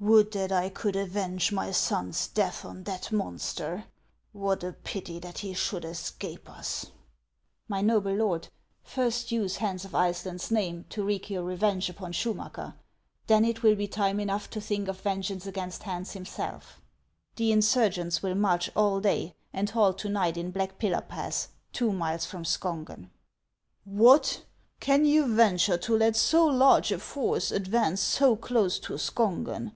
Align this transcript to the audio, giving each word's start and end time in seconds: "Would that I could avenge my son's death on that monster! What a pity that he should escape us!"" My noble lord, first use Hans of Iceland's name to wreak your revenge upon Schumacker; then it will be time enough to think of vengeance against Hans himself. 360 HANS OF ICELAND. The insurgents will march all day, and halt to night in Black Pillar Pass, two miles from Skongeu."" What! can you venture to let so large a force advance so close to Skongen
"Would 0.00 0.30
that 0.34 0.52
I 0.52 0.68
could 0.68 0.94
avenge 0.94 1.50
my 1.50 1.72
son's 1.72 2.28
death 2.28 2.64
on 2.64 2.84
that 2.84 3.10
monster! 3.10 3.86
What 4.30 4.62
a 4.62 4.72
pity 4.84 5.18
that 5.18 5.38
he 5.38 5.54
should 5.54 5.84
escape 5.84 6.48
us!"" 6.48 6.92
My 7.68 7.80
noble 7.80 8.14
lord, 8.14 8.46
first 8.84 9.32
use 9.32 9.56
Hans 9.56 9.84
of 9.84 9.96
Iceland's 9.96 10.52
name 10.52 10.84
to 10.90 11.02
wreak 11.02 11.28
your 11.30 11.42
revenge 11.42 11.88
upon 11.90 12.12
Schumacker; 12.12 12.74
then 13.26 13.44
it 13.44 13.64
will 13.64 13.74
be 13.74 13.88
time 13.88 14.20
enough 14.20 14.48
to 14.50 14.60
think 14.60 14.86
of 14.86 15.00
vengeance 15.00 15.46
against 15.48 15.82
Hans 15.82 16.12
himself. 16.12 16.80
360 17.34 17.42
HANS 17.42 17.42
OF 17.42 17.42
ICELAND. 17.42 17.42
The 17.42 17.52
insurgents 17.56 18.22
will 18.22 18.40
march 18.40 18.70
all 18.76 19.00
day, 19.00 19.34
and 19.52 19.68
halt 19.68 19.98
to 19.98 20.08
night 20.08 20.36
in 20.36 20.52
Black 20.52 20.78
Pillar 20.78 21.00
Pass, 21.00 21.48
two 21.72 21.90
miles 21.92 22.24
from 22.24 22.44
Skongeu."" 22.44 23.08
What! 23.84 24.44
can 24.78 25.04
you 25.04 25.26
venture 25.34 25.76
to 25.76 25.96
let 25.98 26.14
so 26.14 26.46
large 26.46 26.92
a 26.92 27.00
force 27.00 27.50
advance 27.50 28.00
so 28.00 28.36
close 28.36 28.78
to 28.78 28.96
Skongen 28.96 29.72